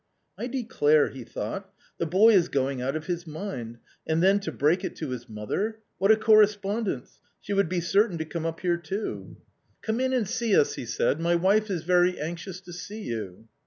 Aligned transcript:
"I 0.39 0.47
declare," 0.47 1.09
he 1.09 1.23
thought," 1.23 1.71
the 1.99 2.07
boy 2.07 2.31
is 2.33 2.49
going 2.49 2.81
out 2.81 2.95
of 2.95 3.05
his 3.05 3.27
mind, 3.27 3.77
and 4.07 4.23
then 4.23 4.39
to 4.39 4.51
break 4.51 4.83
it 4.83 4.95
to 4.95 5.09
his 5.09 5.29
mother; 5.29 5.77
what 5.99 6.09
a 6.09 6.17
correspondence! 6.17 7.19
she 7.39 7.53
would 7.53 7.69
be 7.69 7.81
certain 7.81 8.17
to 8.17 8.25
come 8.25 8.43
up 8.47 8.61
here 8.61 8.77
too." 8.77 9.37
198 9.85 9.85
A 9.85 9.85
COMMON 9.85 9.85
STORY" 9.85 9.85
Come 9.85 9.99
in 9.99 10.13
and 10.17 10.27
see 10.27 10.57
us," 10.57 10.73
he 10.73 10.85
said;" 10.87 11.21
my 11.21 11.35
wife 11.35 11.69
is 11.69 11.83
very 11.83 12.19
anxious 12.19 12.59
to 12.61 12.73
see 12.73 13.03
you." 13.03 13.47